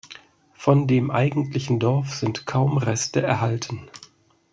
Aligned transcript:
Von 0.55 0.87
dem 0.87 1.11
eigentlichen 1.11 1.77
Dorf 1.77 2.15
sind 2.15 2.47
kaum 2.47 2.77
Reste 2.79 3.21
erhalten. 3.21 3.87